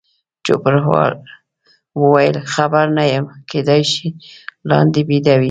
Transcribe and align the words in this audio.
چوپړوال 0.45 1.13
وویل: 2.01 2.37
خبر 2.53 2.85
نه 2.97 3.03
یم، 3.13 3.25
کېدای 3.51 3.81
شي 3.91 4.07
لاندې 4.69 5.01
بیده 5.09 5.33
وي. 5.37 5.39